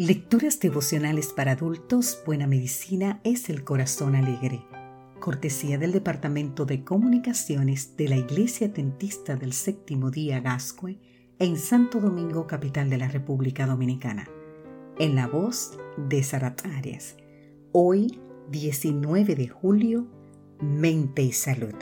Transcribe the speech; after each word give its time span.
Lecturas 0.00 0.60
devocionales 0.60 1.32
para 1.32 1.50
adultos, 1.50 2.22
Buena 2.24 2.46
Medicina 2.46 3.20
es 3.24 3.50
el 3.50 3.64
Corazón 3.64 4.14
Alegre. 4.14 4.64
Cortesía 5.18 5.76
del 5.76 5.90
Departamento 5.90 6.64
de 6.64 6.84
Comunicaciones 6.84 7.96
de 7.96 8.06
la 8.06 8.16
Iglesia 8.16 8.72
Tentista 8.72 9.34
del 9.34 9.52
Séptimo 9.52 10.12
Día 10.12 10.38
Gascue 10.38 11.00
en 11.40 11.56
Santo 11.56 11.98
Domingo, 11.98 12.46
capital 12.46 12.90
de 12.90 12.98
la 12.98 13.08
República 13.08 13.66
Dominicana. 13.66 14.28
En 15.00 15.16
la 15.16 15.26
voz 15.26 15.76
de 15.96 16.22
Sarat 16.22 16.64
Arias. 16.64 17.16
Hoy, 17.72 18.20
19 18.52 19.34
de 19.34 19.48
julio, 19.48 20.06
Mente 20.60 21.22
y 21.22 21.32
Salud. 21.32 21.74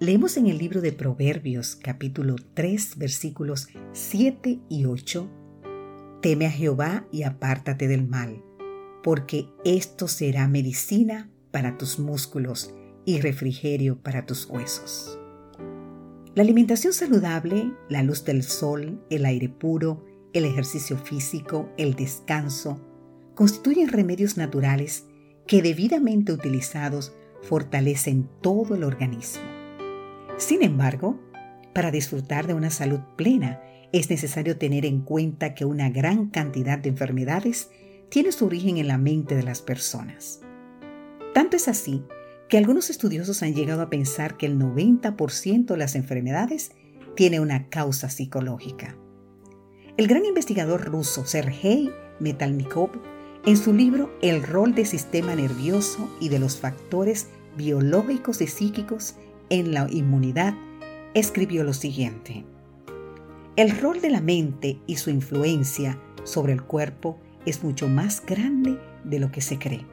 Leemos 0.00 0.38
en 0.38 0.46
el 0.46 0.56
libro 0.56 0.80
de 0.80 0.92
Proverbios, 0.92 1.76
capítulo 1.76 2.36
3, 2.54 2.96
versículos 2.96 3.68
7 3.92 4.60
y 4.70 4.86
8 4.86 5.37
Teme 6.20 6.46
a 6.46 6.50
Jehová 6.50 7.06
y 7.12 7.22
apártate 7.22 7.86
del 7.86 8.06
mal, 8.06 8.42
porque 9.04 9.48
esto 9.64 10.08
será 10.08 10.48
medicina 10.48 11.30
para 11.52 11.78
tus 11.78 12.00
músculos 12.00 12.74
y 13.04 13.20
refrigerio 13.20 14.02
para 14.02 14.26
tus 14.26 14.46
huesos. 14.46 15.16
La 16.34 16.42
alimentación 16.42 16.92
saludable, 16.92 17.72
la 17.88 18.02
luz 18.02 18.24
del 18.24 18.42
sol, 18.42 19.00
el 19.10 19.26
aire 19.26 19.48
puro, 19.48 20.04
el 20.32 20.44
ejercicio 20.44 20.98
físico, 20.98 21.68
el 21.76 21.94
descanso, 21.94 22.80
constituyen 23.34 23.88
remedios 23.88 24.36
naturales 24.36 25.04
que 25.46 25.62
debidamente 25.62 26.32
utilizados 26.32 27.12
fortalecen 27.42 28.28
todo 28.42 28.74
el 28.74 28.82
organismo. 28.82 29.44
Sin 30.36 30.62
embargo, 30.62 31.18
para 31.78 31.92
disfrutar 31.92 32.48
de 32.48 32.54
una 32.54 32.70
salud 32.70 32.98
plena 33.14 33.62
es 33.92 34.10
necesario 34.10 34.58
tener 34.58 34.84
en 34.84 35.02
cuenta 35.02 35.54
que 35.54 35.64
una 35.64 35.90
gran 35.90 36.26
cantidad 36.26 36.76
de 36.76 36.88
enfermedades 36.88 37.70
tiene 38.08 38.32
su 38.32 38.46
origen 38.46 38.78
en 38.78 38.88
la 38.88 38.98
mente 38.98 39.36
de 39.36 39.44
las 39.44 39.62
personas. 39.62 40.40
Tanto 41.34 41.56
es 41.56 41.68
así 41.68 42.02
que 42.48 42.58
algunos 42.58 42.90
estudiosos 42.90 43.44
han 43.44 43.54
llegado 43.54 43.80
a 43.80 43.90
pensar 43.90 44.36
que 44.36 44.46
el 44.46 44.58
90% 44.58 45.66
de 45.66 45.76
las 45.76 45.94
enfermedades 45.94 46.72
tiene 47.14 47.38
una 47.38 47.68
causa 47.68 48.10
psicológica. 48.10 48.96
El 49.96 50.08
gran 50.08 50.24
investigador 50.24 50.84
ruso 50.84 51.26
Sergei 51.26 51.92
Metalnikov, 52.18 52.90
en 53.46 53.56
su 53.56 53.72
libro 53.72 54.12
El 54.20 54.42
rol 54.42 54.74
del 54.74 54.86
sistema 54.86 55.36
nervioso 55.36 56.10
y 56.18 56.28
de 56.28 56.40
los 56.40 56.56
factores 56.56 57.28
biológicos 57.56 58.40
y 58.40 58.48
psíquicos 58.48 59.14
en 59.48 59.72
la 59.72 59.86
inmunidad, 59.88 60.54
escribió 61.14 61.64
lo 61.64 61.72
siguiente. 61.72 62.44
El 63.56 63.78
rol 63.78 64.00
de 64.00 64.10
la 64.10 64.20
mente 64.20 64.78
y 64.86 64.96
su 64.96 65.10
influencia 65.10 65.98
sobre 66.24 66.52
el 66.52 66.62
cuerpo 66.62 67.18
es 67.46 67.64
mucho 67.64 67.88
más 67.88 68.24
grande 68.24 68.78
de 69.04 69.18
lo 69.18 69.32
que 69.32 69.40
se 69.40 69.58
cree. 69.58 69.84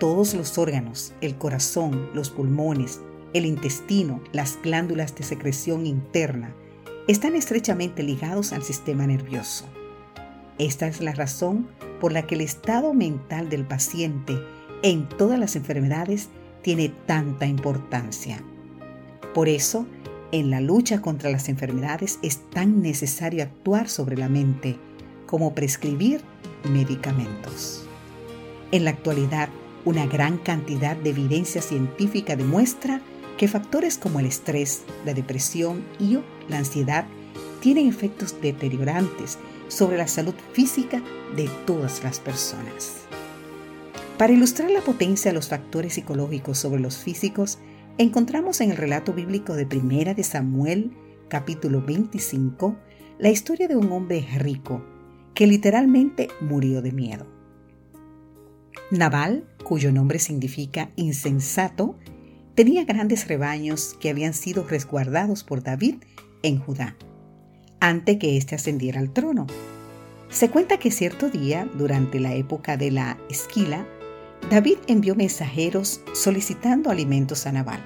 Todos 0.00 0.34
los 0.34 0.58
órganos, 0.58 1.14
el 1.20 1.36
corazón, 1.36 2.10
los 2.14 2.30
pulmones, 2.30 3.00
el 3.32 3.46
intestino, 3.46 4.22
las 4.32 4.58
glándulas 4.62 5.14
de 5.14 5.24
secreción 5.24 5.86
interna, 5.86 6.54
están 7.06 7.36
estrechamente 7.36 8.02
ligados 8.02 8.52
al 8.52 8.62
sistema 8.62 9.06
nervioso. 9.06 9.66
Esta 10.58 10.86
es 10.86 11.00
la 11.00 11.12
razón 11.12 11.68
por 12.00 12.12
la 12.12 12.26
que 12.26 12.36
el 12.36 12.40
estado 12.40 12.94
mental 12.94 13.48
del 13.50 13.66
paciente 13.66 14.38
en 14.82 15.08
todas 15.08 15.38
las 15.38 15.56
enfermedades 15.56 16.28
tiene 16.62 16.88
tanta 17.06 17.46
importancia. 17.46 18.42
Por 19.34 19.48
eso, 19.48 19.86
en 20.34 20.50
la 20.50 20.60
lucha 20.60 21.00
contra 21.00 21.30
las 21.30 21.48
enfermedades 21.48 22.18
es 22.22 22.38
tan 22.50 22.82
necesario 22.82 23.44
actuar 23.44 23.88
sobre 23.88 24.16
la 24.16 24.28
mente 24.28 24.76
como 25.26 25.54
prescribir 25.54 26.22
medicamentos. 26.68 27.86
En 28.72 28.84
la 28.84 28.90
actualidad, 28.90 29.48
una 29.84 30.06
gran 30.06 30.38
cantidad 30.38 30.96
de 30.96 31.10
evidencia 31.10 31.62
científica 31.62 32.34
demuestra 32.34 33.00
que 33.38 33.46
factores 33.46 33.96
como 33.96 34.18
el 34.18 34.26
estrés, 34.26 34.82
la 35.04 35.14
depresión 35.14 35.84
y 36.00 36.18
la 36.48 36.58
ansiedad 36.58 37.06
tienen 37.60 37.88
efectos 37.88 38.40
deteriorantes 38.40 39.38
sobre 39.68 39.96
la 39.96 40.08
salud 40.08 40.34
física 40.52 41.00
de 41.36 41.48
todas 41.64 42.02
las 42.02 42.18
personas. 42.18 43.04
Para 44.18 44.32
ilustrar 44.32 44.70
la 44.72 44.80
potencia 44.80 45.30
de 45.30 45.36
los 45.36 45.48
factores 45.48 45.94
psicológicos 45.94 46.58
sobre 46.58 46.80
los 46.80 46.96
físicos, 46.96 47.58
encontramos 47.98 48.60
en 48.60 48.70
el 48.70 48.76
relato 48.76 49.12
bíblico 49.12 49.54
de 49.54 49.66
Primera 49.66 50.14
de 50.14 50.24
Samuel, 50.24 50.92
capítulo 51.28 51.80
25, 51.80 52.76
la 53.18 53.30
historia 53.30 53.68
de 53.68 53.76
un 53.76 53.92
hombre 53.92 54.26
rico 54.38 54.84
que 55.34 55.46
literalmente 55.46 56.28
murió 56.40 56.82
de 56.82 56.92
miedo. 56.92 57.26
Nabal, 58.90 59.44
cuyo 59.64 59.92
nombre 59.92 60.18
significa 60.18 60.90
insensato, 60.96 61.96
tenía 62.54 62.84
grandes 62.84 63.28
rebaños 63.28 63.94
que 64.00 64.10
habían 64.10 64.34
sido 64.34 64.64
resguardados 64.64 65.44
por 65.44 65.62
David 65.62 65.96
en 66.42 66.58
Judá, 66.58 66.96
antes 67.80 68.18
que 68.18 68.36
éste 68.36 68.56
ascendiera 68.56 69.00
al 69.00 69.12
trono. 69.12 69.46
Se 70.30 70.50
cuenta 70.50 70.78
que 70.78 70.90
cierto 70.90 71.30
día, 71.30 71.68
durante 71.78 72.18
la 72.18 72.34
época 72.34 72.76
de 72.76 72.90
la 72.90 73.18
esquila, 73.30 73.86
David 74.50 74.76
envió 74.88 75.14
mensajeros 75.14 76.02
solicitando 76.12 76.90
alimentos 76.90 77.46
a 77.46 77.52
Nabal. 77.52 77.80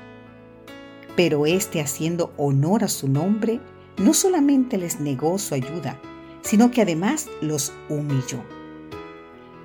Pero 1.17 1.47
éste, 1.47 1.81
haciendo 1.81 2.33
honor 2.37 2.85
a 2.85 2.89
su 2.89 3.09
nombre, 3.09 3.61
no 3.97 4.13
solamente 4.13 4.77
les 4.77 5.01
negó 5.01 5.39
su 5.39 5.55
ayuda, 5.55 6.01
sino 6.43 6.71
que 6.71 6.83
además 6.83 7.29
los 7.41 7.73
humilló. 7.89 8.43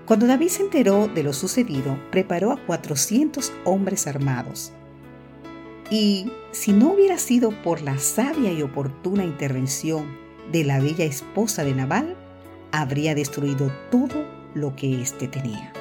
Cuando 0.05 0.27
David 0.27 0.49
se 0.49 0.63
enteró 0.63 1.07
de 1.07 1.23
lo 1.23 1.33
sucedido, 1.33 1.97
preparó 2.11 2.51
a 2.51 2.57
400 2.57 3.51
hombres 3.65 4.05
armados. 4.05 4.71
Y 5.89 6.31
si 6.51 6.73
no 6.73 6.93
hubiera 6.93 7.17
sido 7.17 7.51
por 7.63 7.81
la 7.81 7.97
sabia 7.97 8.51
y 8.51 8.61
oportuna 8.61 9.23
intervención 9.23 10.15
de 10.51 10.63
la 10.63 10.79
bella 10.79 11.05
esposa 11.05 11.63
de 11.63 11.73
Nabal, 11.73 12.15
habría 12.71 13.15
destruido 13.15 13.71
todo 13.89 14.25
lo 14.53 14.75
que 14.75 15.01
éste 15.01 15.27
tenía. 15.27 15.73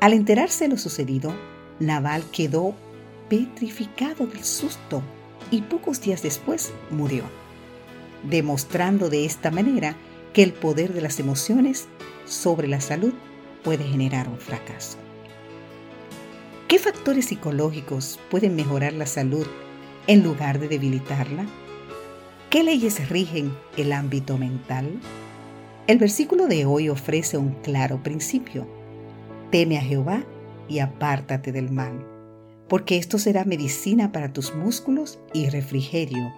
Al 0.00 0.14
enterarse 0.14 0.64
de 0.64 0.70
lo 0.70 0.78
sucedido, 0.78 1.34
Naval 1.78 2.24
quedó 2.32 2.74
petrificado 3.28 4.26
del 4.26 4.44
susto 4.44 5.02
y 5.50 5.60
pocos 5.60 6.00
días 6.00 6.22
después 6.22 6.72
murió, 6.90 7.24
demostrando 8.22 9.10
de 9.10 9.26
esta 9.26 9.50
manera 9.50 9.96
que 10.32 10.42
el 10.42 10.54
poder 10.54 10.94
de 10.94 11.02
las 11.02 11.20
emociones 11.20 11.86
sobre 12.24 12.66
la 12.66 12.80
salud 12.80 13.12
puede 13.62 13.84
generar 13.84 14.26
un 14.28 14.38
fracaso. 14.38 14.96
¿Qué 16.66 16.78
factores 16.78 17.26
psicológicos 17.26 18.18
pueden 18.30 18.56
mejorar 18.56 18.94
la 18.94 19.06
salud 19.06 19.46
en 20.06 20.22
lugar 20.22 20.60
de 20.60 20.68
debilitarla? 20.68 21.44
¿Qué 22.48 22.62
leyes 22.62 23.10
rigen 23.10 23.54
el 23.76 23.92
ámbito 23.92 24.38
mental? 24.38 24.98
El 25.86 25.98
versículo 25.98 26.46
de 26.46 26.64
hoy 26.64 26.88
ofrece 26.88 27.36
un 27.36 27.50
claro 27.62 28.02
principio 28.02 28.79
Teme 29.50 29.78
a 29.78 29.82
Jehová 29.82 30.24
y 30.68 30.78
apártate 30.78 31.50
del 31.50 31.72
mal, 31.72 32.06
porque 32.68 32.96
esto 32.96 33.18
será 33.18 33.44
medicina 33.44 34.12
para 34.12 34.32
tus 34.32 34.54
músculos 34.54 35.18
y 35.32 35.48
refrigerio 35.50 36.32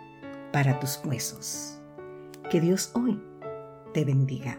para 0.51 0.81
tus 0.81 1.01
huesos. 1.05 1.79
Que 2.51 2.61
Dios 2.61 2.91
hoy 2.95 3.21
te 3.93 4.05
bendiga. 4.05 4.59